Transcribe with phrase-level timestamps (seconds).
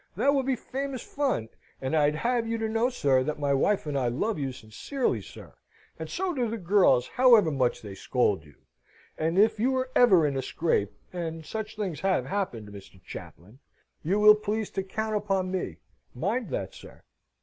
[0.15, 1.49] That will be famous fun
[1.79, 5.21] and I'd have you to know, sir, that my wife and I love you sincerely,
[5.21, 5.53] sir
[5.99, 8.55] and so do the girls, however much they scold you.
[9.15, 12.99] And if you ever are in a scrape and such things have happened, Mr.
[13.03, 13.59] Chaplain!
[14.01, 15.77] you will please to count upon me.
[16.15, 17.03] Mind that, sir!"